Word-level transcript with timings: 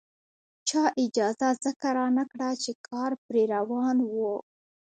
چا 0.67 0.83
اجازه 1.03 1.49
ځکه 1.63 1.87
رانکړه 1.97 2.49
چې 2.63 2.71
کار 2.87 3.11
پرې 3.25 3.43
روان 3.53 3.97
وو. 4.11 4.35